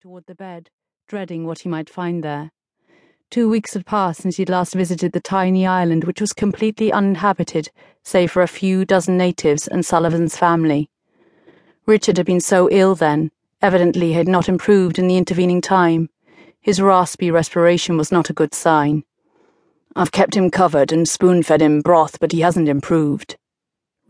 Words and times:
toward 0.00 0.24
the 0.26 0.34
bed, 0.34 0.70
dreading 1.08 1.44
what 1.44 1.58
he 1.58 1.68
might 1.68 1.90
find 1.90 2.22
there. 2.22 2.52
Two 3.30 3.48
weeks 3.48 3.74
had 3.74 3.84
passed 3.84 4.20
since 4.20 4.36
he'd 4.36 4.48
last 4.48 4.74
visited 4.74 5.10
the 5.10 5.18
tiny 5.18 5.66
island, 5.66 6.04
which 6.04 6.20
was 6.20 6.32
completely 6.32 6.92
uninhabited, 6.92 7.68
save 8.04 8.30
for 8.30 8.42
a 8.42 8.46
few 8.46 8.84
dozen 8.84 9.16
natives 9.16 9.66
and 9.66 9.84
Sullivan's 9.84 10.36
family. 10.36 10.88
Richard 11.84 12.16
had 12.16 12.26
been 12.26 12.38
so 12.38 12.68
ill 12.70 12.94
then, 12.94 13.32
evidently 13.60 14.12
had 14.12 14.28
not 14.28 14.48
improved 14.48 15.00
in 15.00 15.08
the 15.08 15.16
intervening 15.16 15.60
time. 15.60 16.10
His 16.60 16.80
raspy 16.80 17.32
respiration 17.32 17.96
was 17.96 18.12
not 18.12 18.30
a 18.30 18.34
good 18.34 18.54
sign. 18.54 19.02
I've 19.96 20.12
kept 20.12 20.36
him 20.36 20.48
covered 20.48 20.92
and 20.92 21.08
spoon 21.08 21.42
fed 21.42 21.60
him 21.60 21.80
broth, 21.80 22.20
but 22.20 22.30
he 22.30 22.42
hasn't 22.42 22.68
improved. 22.68 23.36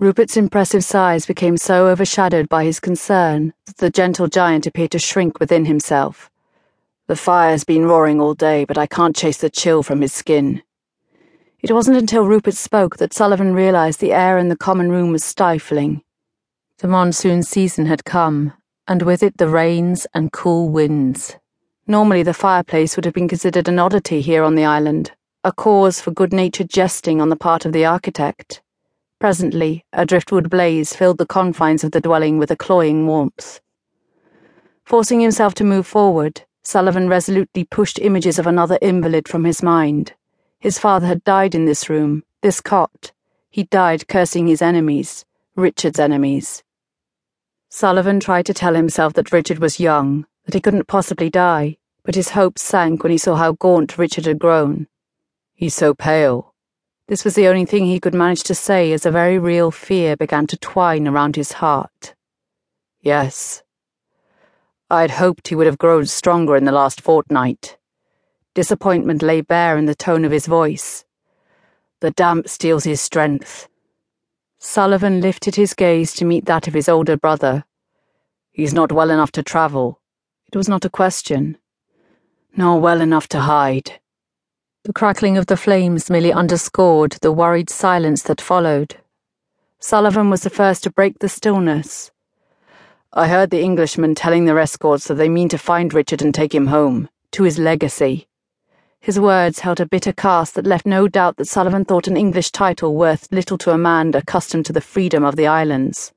Rupert's 0.01 0.37
impressive 0.37 0.85
size 0.85 1.27
became 1.27 1.57
so 1.57 1.89
overshadowed 1.89 2.49
by 2.49 2.63
his 2.63 2.79
concern 2.79 3.53
that 3.67 3.79
the 3.79 3.91
gentle 3.91 4.29
giant 4.29 4.65
appeared 4.65 4.93
to 4.93 4.99
shrink 5.01 5.41
within 5.41 5.65
himself. 5.65 6.31
The 7.09 7.17
fire's 7.17 7.65
been 7.65 7.85
roaring 7.85 8.21
all 8.21 8.35
day, 8.35 8.65
but 8.65 8.79
I 8.79 8.87
can't 8.87 9.17
chase 9.17 9.39
the 9.39 9.51
chill 9.51 9.83
from 9.83 10.01
his 10.01 10.13
skin. 10.13 10.63
It 11.61 11.73
wasn't 11.73 11.97
until 11.97 12.27
Rupert 12.27 12.55
spoke 12.55 12.99
that 12.99 13.13
Sullivan 13.13 13.55
realized 13.55 13.99
the 13.99 14.13
air 14.13 14.39
in 14.39 14.49
the 14.49 14.57
common 14.57 14.89
room 14.89 15.11
was 15.11 15.25
stifling. 15.25 16.03
The 16.79 16.87
monsoon 16.87 17.43
season 17.43 17.87
had 17.87 18.05
come, 18.05 18.53
and 18.87 19.03
with 19.03 19.25
it 19.25 19.39
the 19.39 19.49
rains 19.49 20.07
and 20.15 20.31
cool 20.31 20.69
winds. 20.69 21.35
Normally, 21.89 22.23
the 22.23 22.33
fireplace 22.33 22.95
would 22.95 23.05
have 23.05 23.15
been 23.15 23.27
considered 23.27 23.67
an 23.67 23.81
oddity 23.81 24.21
here 24.21 24.45
on 24.45 24.55
the 24.55 24.65
island, 24.65 25.11
a 25.43 25.51
cause 25.51 26.01
for 26.01 26.13
good 26.13 26.33
natured 26.33 26.71
jesting 26.71 27.21
on 27.21 27.31
the 27.31 27.37
part 27.37 27.65
of 27.65 27.73
the 27.73 27.85
architect. 27.85 28.63
Presently, 29.21 29.85
a 29.93 30.07
driftwood 30.07 30.49
blaze 30.49 30.95
filled 30.95 31.19
the 31.19 31.27
confines 31.27 31.83
of 31.83 31.91
the 31.91 32.01
dwelling 32.01 32.39
with 32.39 32.53
a 32.53 32.57
cloying 32.57 33.07
warmth. 33.07 33.61
Forcing 34.85 35.21
himself 35.21 35.55
to 35.55 35.65
move 35.65 35.87
forward, 35.87 36.43
Sullivan 36.63 37.09
resolutely 37.09 37.65
pushed 37.65 37.99
images 37.99 38.39
of 38.39 38.47
another 38.47 38.79
invalid 38.81 39.27
from 39.27 39.45
his 39.45 39.63
mind. 39.63 40.13
His 40.61 40.79
father 40.79 41.07
had 41.07 41.25
died 41.25 41.55
in 41.55 41.65
this 41.65 41.89
room, 41.89 42.23
this 42.43 42.61
cot. 42.61 43.11
He 43.51 43.65
died 43.65 44.07
cursing 44.07 44.47
his 44.47 44.63
enemies, 44.63 45.25
Richard's 45.57 45.99
enemies. 45.99 46.63
Sullivan 47.71 48.21
tried 48.21 48.47
to 48.47 48.55
tell 48.55 48.75
himself 48.75 49.15
that 49.15 49.33
Richard 49.33 49.59
was 49.59 49.81
young, 49.81 50.27
that 50.45 50.55
he 50.55 50.61
couldn't 50.61 50.87
possibly 50.87 51.29
die, 51.29 51.77
but 52.05 52.15
his 52.15 52.31
hopes 52.31 52.63
sank 52.63 53.03
when 53.03 53.13
he 53.13 53.19
saw 53.19 53.35
how 53.35 53.53
gaunt 53.53 53.99
Richard 53.99 54.27
had 54.27 54.39
grown. 54.39 54.87
He's 55.55 55.75
so 55.75 55.93
pale, 55.93 56.55
this 57.09 57.25
was 57.25 57.35
the 57.35 57.49
only 57.49 57.65
thing 57.65 57.87
he 57.87 57.99
could 57.99 58.15
manage 58.15 58.43
to 58.45 58.55
say 58.55 58.93
as 58.93 59.07
a 59.07 59.11
very 59.11 59.39
real 59.39 59.71
fear 59.71 60.15
began 60.15 60.47
to 60.47 60.59
twine 60.59 61.09
around 61.09 61.37
his 61.37 61.53
heart. 61.53 62.15
Yes. 63.01 63.63
I'd 64.91 65.13
hoped 65.13 65.49
he 65.49 65.55
would 65.55 65.67
have 65.67 65.79
grown 65.79 66.05
stronger 66.05 66.55
in 66.55 66.65
the 66.65 66.73
last 66.73 67.01
fortnight. 67.01 67.79
Disappointment 68.55 69.23
lay 69.23 69.41
bare 69.41 69.79
in 69.79 69.87
the 69.87 69.95
tone 69.95 70.25
of 70.27 70.33
his 70.33 70.47
voice. 70.47 71.07
The 72.01 72.11
damp 72.11 72.47
steals 72.47 72.85
his 72.85 73.01
strength. 73.01 73.69
Sullivan 74.59 75.23
lifted 75.23 75.55
his 75.55 75.73
gaze 75.73 76.13
to 76.15 76.27
meet 76.27 76.45
that 76.45 76.69
of 76.69 76.75
his 76.75 76.91
older 76.91 77.17
brother. 77.17 77.65
He's 78.51 78.75
not 78.75 78.93
well 78.93 79.11
enough 79.11 79.33
to 79.33 79.43
travel. 79.43 80.01
It 80.47 80.57
was 80.57 80.69
not 80.69 80.85
a 80.85 80.91
question. 80.91 81.57
Nor 82.55 82.81
well 82.81 83.01
enough 83.01 83.29
to 83.29 83.41
hide. 83.41 84.01
The 84.89 84.95
crackling 84.95 85.37
of 85.37 85.45
the 85.45 85.57
flames 85.59 86.09
merely 86.09 86.33
underscored 86.33 87.19
the 87.21 87.31
worried 87.31 87.69
silence 87.69 88.23
that 88.23 88.41
followed. 88.41 88.97
Sullivan 89.81 90.31
was 90.31 90.45
the 90.45 90.49
first 90.49 90.83
to 90.85 90.91
break 90.91 91.19
the 91.19 91.29
stillness. 91.29 92.11
I 93.13 93.29
heard 93.29 93.51
the 93.51 93.63
Englishmen 93.63 94.15
telling 94.15 94.47
their 94.47 94.59
escorts 94.59 95.07
that 95.09 95.17
they 95.17 95.29
mean 95.29 95.51
to 95.51 95.59
find 95.59 95.93
Richard 95.93 96.23
and 96.23 96.35
take 96.35 96.55
him 96.55 96.69
home, 96.69 97.11
to 97.33 97.43
his 97.43 97.59
legacy. 97.59 98.29
His 98.99 99.21
words 99.21 99.59
held 99.59 99.79
a 99.79 99.85
bitter 99.85 100.15
cast 100.15 100.55
that 100.55 100.67
left 100.67 100.87
no 100.87 101.07
doubt 101.07 101.37
that 101.37 101.49
Sullivan 101.49 101.85
thought 101.85 102.09
an 102.09 102.17
English 102.17 102.51
title 102.51 102.97
worth 102.97 103.31
little 103.31 103.59
to 103.59 103.73
a 103.73 103.77
man 103.77 104.15
accustomed 104.15 104.65
to 104.65 104.73
the 104.73 104.81
freedom 104.81 105.23
of 105.23 105.37
the 105.37 105.47
islands. 105.47 106.15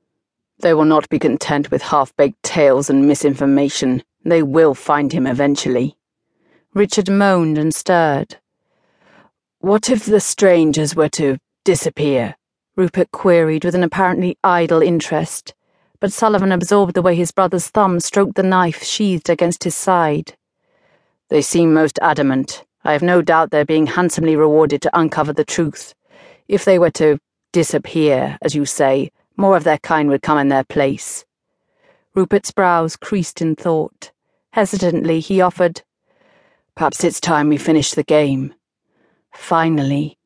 They 0.60 0.72
will 0.72 0.86
not 0.86 1.10
be 1.10 1.18
content 1.18 1.70
with 1.70 1.82
half 1.82 2.16
baked 2.16 2.42
tales 2.42 2.88
and 2.88 3.06
misinformation. 3.06 4.02
They 4.24 4.42
will 4.42 4.72
find 4.72 5.12
him 5.12 5.26
eventually. 5.26 5.98
Richard 6.72 7.10
moaned 7.10 7.58
and 7.58 7.74
stirred. 7.74 8.38
What 9.62 9.90
if 9.90 10.06
the 10.06 10.18
strangers 10.18 10.96
were 10.96 11.08
to 11.10 11.38
disappear? 11.64 12.34
Rupert 12.74 13.12
queried 13.12 13.64
with 13.64 13.76
an 13.76 13.84
apparently 13.84 14.36
idle 14.42 14.82
interest, 14.82 15.54
but 16.00 16.12
Sullivan 16.12 16.50
absorbed 16.50 16.94
the 16.94 17.00
way 17.00 17.14
his 17.14 17.30
brother's 17.30 17.68
thumb 17.68 18.00
stroked 18.00 18.34
the 18.34 18.42
knife 18.42 18.82
sheathed 18.82 19.30
against 19.30 19.62
his 19.62 19.76
side. 19.76 20.36
They 21.28 21.42
seem 21.42 21.72
most 21.72 22.00
adamant. 22.02 22.64
I 22.82 22.92
have 22.92 23.02
no 23.02 23.22
doubt 23.22 23.52
they're 23.52 23.64
being 23.64 23.86
handsomely 23.86 24.34
rewarded 24.34 24.82
to 24.82 24.98
uncover 24.98 25.32
the 25.32 25.44
truth. 25.44 25.94
If 26.48 26.64
they 26.64 26.80
were 26.80 26.90
to 26.98 27.20
disappear, 27.52 28.38
as 28.42 28.56
you 28.56 28.64
say, 28.64 29.12
more 29.36 29.56
of 29.56 29.62
their 29.62 29.78
kind 29.78 30.08
would 30.08 30.22
come 30.22 30.38
in 30.38 30.48
their 30.48 30.64
place. 30.64 31.24
Rupert's 32.16 32.50
brows 32.50 32.96
creased 32.96 33.40
in 33.40 33.54
thought. 33.54 34.10
Hesitantly, 34.54 35.20
he 35.20 35.40
offered, 35.40 35.82
Perhaps 36.74 37.04
it's 37.04 37.20
time 37.20 37.48
we 37.48 37.58
finish 37.58 37.92
the 37.92 38.02
game. 38.02 38.54
Finally. 39.32 40.16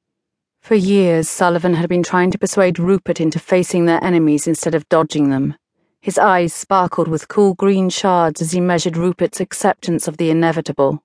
For 0.61 0.75
years, 0.75 1.29
Sullivan 1.29 1.75
had 1.75 1.89
been 1.89 2.03
trying 2.03 2.31
to 2.33 2.39
persuade 2.39 2.79
Rupert 2.79 3.21
into 3.21 3.39
facing 3.39 3.87
their 3.87 4.03
enemies 4.03 4.47
instead 4.47 4.75
of 4.75 4.89
dodging 4.89 5.31
them. 5.31 5.55
His 6.01 6.19
eyes 6.19 6.53
sparkled 6.53 7.09
with 7.09 7.29
cool 7.29 7.55
green 7.55 7.89
shards 7.89 8.43
as 8.43 8.53
he 8.53 8.61
measured 8.61 8.97
Rupert's 8.97 9.41
acceptance 9.41 10.09
of 10.09 10.17
the 10.17 10.31
inevitable. 10.31 11.03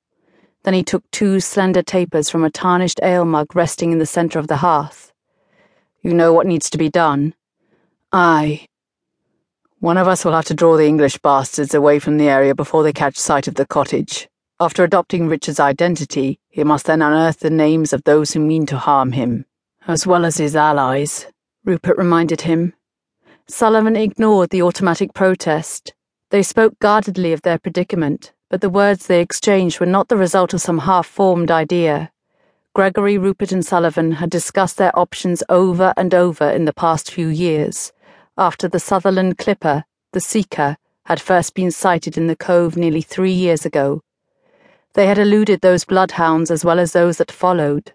Then 0.64 0.74
he 0.74 0.84
took 0.84 1.10
two 1.12 1.40
slender 1.40 1.82
tapers 1.82 2.30
from 2.30 2.44
a 2.44 2.50
tarnished 2.50 3.00
ale 3.04 3.26
mug 3.26 3.56
resting 3.56 3.92
in 3.92 4.00
the 4.00 4.06
centre 4.06 4.40
of 4.40 4.48
the 4.48 4.58
hearth. 4.58 5.12
You 6.02 6.14
know 6.14 6.34
what 6.34 6.48
needs 6.48 6.70
to 6.72 6.78
be 6.78 6.90
done? 6.90 7.36
Aye. 8.12 8.66
One 9.80 9.98
of 9.98 10.08
us 10.08 10.26
will 10.26 10.34
have 10.34 10.46
to 10.46 10.54
draw 10.54 10.78
the 10.78 10.88
English 10.88 11.20
bastards 11.20 11.74
away 11.74 12.00
from 12.00 12.18
the 12.18 12.30
area 12.30 12.54
before 12.54 12.84
they 12.84 12.94
catch 12.94 13.18
sight 13.18 13.48
of 13.48 13.56
the 13.56 13.66
cottage. 13.66 14.28
After 14.62 14.84
adopting 14.84 15.28
Richard's 15.28 15.60
identity, 15.60 16.40
he 16.48 16.64
must 16.64 16.86
then 16.86 17.02
unearth 17.02 17.40
the 17.40 17.50
names 17.50 17.94
of 17.94 18.04
those 18.04 18.34
who 18.34 18.40
mean 18.40 18.68
to 18.68 18.78
harm 18.78 19.14
him, 19.14 19.46
as 19.88 20.06
well 20.06 20.24
as 20.24 20.38
his 20.38 20.56
allies, 20.56 21.26
Rupert 21.66 21.98
reminded 21.98 22.42
him. 22.42 22.76
Sullivan 23.48 23.96
ignored 23.96 24.52
the 24.52 24.62
automatic 24.62 25.16
protest. 25.16 25.96
They 26.30 26.44
spoke 26.44 26.78
guardedly 26.78 27.34
of 27.34 27.42
their 27.42 27.58
predicament, 27.58 28.34
but 28.52 28.62
the 28.62 28.70
words 28.70 29.08
they 29.08 29.20
exchanged 29.20 29.80
were 29.80 29.88
not 29.88 30.10
the 30.10 30.16
result 30.16 30.54
of 30.54 30.62
some 30.62 30.78
half 30.78 31.08
formed 31.08 31.50
idea. 31.50 32.12
Gregory, 32.76 33.18
Rupert, 33.18 33.52
and 33.52 33.66
Sullivan 33.66 34.12
had 34.12 34.30
discussed 34.30 34.78
their 34.78 34.96
options 34.98 35.42
over 35.50 35.92
and 35.98 36.14
over 36.14 36.48
in 36.48 36.66
the 36.66 36.74
past 36.74 37.10
few 37.10 37.30
years, 37.30 37.94
after 38.38 38.68
the 38.68 38.80
Sutherland 38.80 39.40
clipper, 39.40 39.86
the 40.14 40.22
Seeker, 40.22 40.78
had 41.06 41.20
first 41.20 41.56
been 41.56 41.72
sighted 41.72 42.16
in 42.16 42.28
the 42.28 42.36
cove 42.36 42.78
nearly 42.78 43.02
three 43.02 43.34
years 43.34 43.66
ago 43.66 44.04
they 44.94 45.07
had 45.07 45.18
eluded 45.18 45.62
those 45.62 45.85
bloodhounds 45.85 46.52
as 46.52 46.66
well 46.66 46.79
as 46.79 46.91
those 46.91 47.18
that 47.18 47.31
followed, 47.31 47.94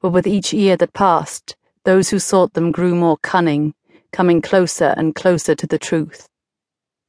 but 0.00 0.10
with 0.10 0.26
each 0.26 0.52
year 0.52 0.76
that 0.76 0.92
passed, 0.92 1.56
those 1.84 2.08
who 2.08 2.18
sought 2.18 2.54
them 2.54 2.72
grew 2.72 2.94
more 2.94 3.18
cunning, 3.18 3.74
coming 4.12 4.40
closer 4.40 4.94
and 4.96 5.14
closer 5.14 5.54
to 5.54 5.66
the 5.66 5.78
truth. 5.78 6.28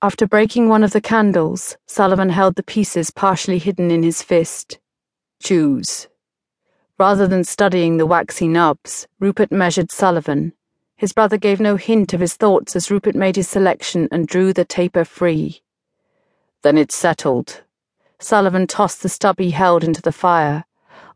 After 0.02 0.26
breaking 0.28 0.70
one 0.70 0.84
of 0.84 0.92
the 0.92 1.02
candles, 1.02 1.78
Sullivan 1.86 2.30
held 2.30 2.56
the 2.56 2.64
pieces 2.64 3.12
partially 3.12 3.60
hidden 3.60 3.92
in 3.92 4.04
his 4.04 4.22
fist. 4.22 4.80
Choose. 5.42 6.08
Rather 6.98 7.28
than 7.28 7.44
studying 7.44 7.98
the 7.98 8.06
waxy 8.06 8.48
nubs, 8.48 9.08
Rupert 9.20 9.52
measured 9.52 9.92
Sullivan. 9.92 10.54
His 10.98 11.14
brother 11.14 11.38
gave 11.38 11.62
no 11.62 11.78
hint 11.78 12.14
of 12.14 12.20
his 12.20 12.36
thoughts 12.36 12.76
as 12.76 12.92
Rupert 12.92 13.16
made 13.16 13.38
his 13.38 13.48
selection 13.48 14.10
and 14.12 14.28
drew 14.28 14.52
the 14.52 14.66
taper 14.66 15.06
free. 15.06 15.62
Then 16.62 16.78
it's 16.78 16.96
settled, 16.96 17.64
Sullivan 18.20 18.68
tossed 18.68 19.02
the 19.02 19.10
stub 19.10 19.40
he 19.40 19.52
held 19.52 19.84
into 19.84 20.02
the 20.02 20.12
fire. 20.12 20.66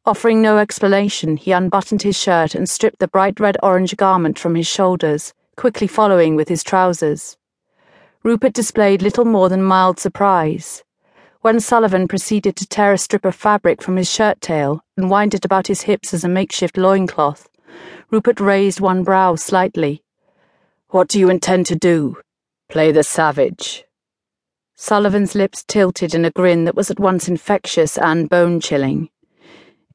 Offering 0.05 0.41
no 0.41 0.57
explanation, 0.57 1.37
he 1.37 1.51
unbuttoned 1.51 2.01
his 2.01 2.17
shirt 2.17 2.55
and 2.55 2.67
stripped 2.67 2.99
the 2.99 3.07
bright 3.07 3.39
red 3.39 3.57
orange 3.61 3.95
garment 3.97 4.39
from 4.39 4.55
his 4.55 4.67
shoulders, 4.67 5.33
quickly 5.57 5.87
following 5.87 6.35
with 6.35 6.47
his 6.47 6.63
trousers. 6.63 7.37
Rupert 8.23 8.53
displayed 8.53 9.01
little 9.01 9.25
more 9.25 9.49
than 9.49 9.63
mild 9.63 9.99
surprise. 9.99 10.83
When 11.41 11.59
Sullivan 11.59 12.07
proceeded 12.07 12.55
to 12.55 12.65
tear 12.65 12.93
a 12.93 12.97
strip 12.97 13.25
of 13.25 13.35
fabric 13.35 13.81
from 13.81 13.97
his 13.97 14.09
shirt 14.09 14.39
tail 14.39 14.81
and 14.95 15.09
wind 15.09 15.33
it 15.33 15.43
about 15.43 15.67
his 15.67 15.81
hips 15.81 16.13
as 16.13 16.23
a 16.23 16.29
makeshift 16.29 16.77
loincloth, 16.77 17.49
Rupert 18.11 18.39
raised 18.39 18.79
one 18.79 19.03
brow 19.03 19.35
slightly. 19.35 20.03
What 20.87 21.09
do 21.09 21.19
you 21.19 21.29
intend 21.29 21.65
to 21.65 21.75
do? 21.75 22.17
Play 22.69 22.93
the 22.93 23.03
savage. 23.03 23.83
Sullivan's 24.75 25.35
lips 25.35 25.63
tilted 25.67 26.15
in 26.15 26.25
a 26.25 26.31
grin 26.31 26.65
that 26.65 26.75
was 26.75 26.89
at 26.89 26.99
once 26.99 27.27
infectious 27.27 27.97
and 27.97 28.27
bone 28.29 28.59
chilling. 28.59 29.09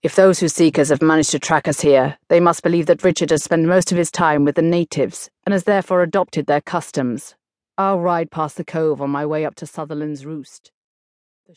If 0.02 0.14
those 0.14 0.38
who 0.38 0.46
seek 0.46 0.78
us 0.78 0.90
have 0.90 1.02
managed 1.02 1.32
to 1.32 1.40
track 1.40 1.66
us 1.66 1.80
here, 1.80 2.16
they 2.28 2.38
must 2.38 2.62
believe 2.62 2.86
that 2.86 3.02
Richard 3.02 3.30
has 3.30 3.42
spent 3.42 3.66
most 3.66 3.90
of 3.90 3.98
his 3.98 4.12
time 4.12 4.44
with 4.44 4.54
the 4.54 4.62
natives 4.62 5.28
and 5.44 5.52
has 5.52 5.64
therefore 5.64 6.02
adopted 6.02 6.46
their 6.46 6.60
customs. 6.60 7.34
I'll 7.76 7.98
ride 7.98 8.30
past 8.30 8.56
the 8.56 8.64
cove 8.64 9.02
on 9.02 9.10
my 9.10 9.26
way 9.26 9.44
up 9.44 9.56
to 9.56 9.66
Sutherland's 9.66 10.24
roost. 10.24 10.70